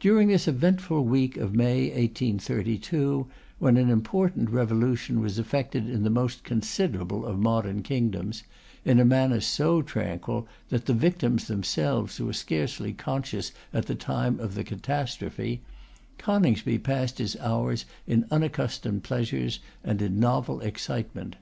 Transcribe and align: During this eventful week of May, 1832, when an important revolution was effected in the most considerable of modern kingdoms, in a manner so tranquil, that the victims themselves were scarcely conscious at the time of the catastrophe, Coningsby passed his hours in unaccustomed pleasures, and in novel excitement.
During 0.00 0.28
this 0.28 0.48
eventful 0.48 1.04
week 1.04 1.36
of 1.36 1.54
May, 1.54 1.88
1832, 1.88 3.26
when 3.58 3.76
an 3.76 3.90
important 3.90 4.48
revolution 4.48 5.20
was 5.20 5.38
effected 5.38 5.86
in 5.86 6.02
the 6.02 6.08
most 6.08 6.44
considerable 6.44 7.26
of 7.26 7.38
modern 7.38 7.82
kingdoms, 7.82 8.42
in 8.86 8.98
a 8.98 9.04
manner 9.04 9.38
so 9.38 9.82
tranquil, 9.82 10.48
that 10.70 10.86
the 10.86 10.94
victims 10.94 11.46
themselves 11.46 12.18
were 12.18 12.32
scarcely 12.32 12.94
conscious 12.94 13.52
at 13.74 13.84
the 13.84 13.94
time 13.94 14.40
of 14.40 14.54
the 14.54 14.64
catastrophe, 14.64 15.60
Coningsby 16.16 16.78
passed 16.78 17.18
his 17.18 17.36
hours 17.36 17.84
in 18.06 18.24
unaccustomed 18.30 19.02
pleasures, 19.02 19.60
and 19.84 20.00
in 20.00 20.18
novel 20.18 20.62
excitement. 20.62 21.36